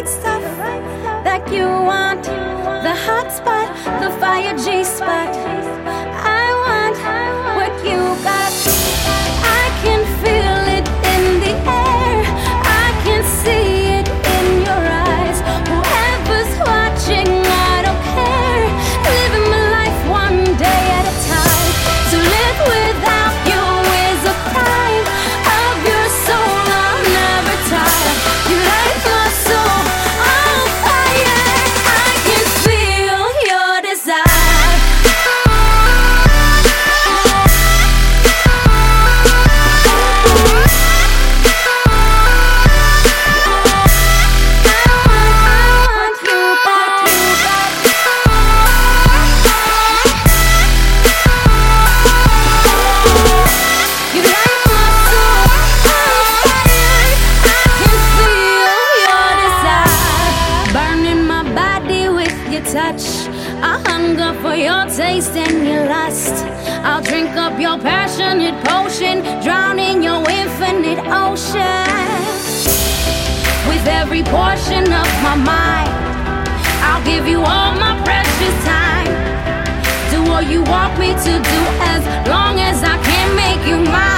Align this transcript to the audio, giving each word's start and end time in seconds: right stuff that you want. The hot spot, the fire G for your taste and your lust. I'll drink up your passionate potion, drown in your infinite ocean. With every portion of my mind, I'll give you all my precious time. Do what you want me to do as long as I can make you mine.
right 0.00 0.08
stuff 0.08 0.42
that 1.24 1.52
you 1.52 1.66
want. 1.66 2.24
The 2.24 2.94
hot 2.94 3.30
spot, 3.30 3.68
the 4.00 4.10
fire 4.18 4.56
G 4.56 4.82
for 64.42 64.54
your 64.54 64.86
taste 64.86 65.36
and 65.36 65.66
your 65.66 65.84
lust. 65.86 66.44
I'll 66.82 67.02
drink 67.02 67.30
up 67.36 67.60
your 67.60 67.78
passionate 67.78 68.56
potion, 68.64 69.22
drown 69.42 69.78
in 69.78 70.02
your 70.02 70.22
infinite 70.30 71.00
ocean. 71.06 71.86
With 73.68 73.86
every 73.86 74.22
portion 74.22 74.84
of 74.84 75.08
my 75.22 75.36
mind, 75.36 75.92
I'll 76.86 77.04
give 77.04 77.26
you 77.26 77.40
all 77.40 77.74
my 77.74 78.00
precious 78.04 78.56
time. 78.64 79.12
Do 80.10 80.22
what 80.30 80.50
you 80.50 80.62
want 80.62 80.98
me 80.98 81.08
to 81.08 81.32
do 81.54 81.60
as 81.92 82.02
long 82.28 82.58
as 82.60 82.82
I 82.82 82.96
can 83.02 83.36
make 83.36 83.66
you 83.68 83.78
mine. 83.90 84.09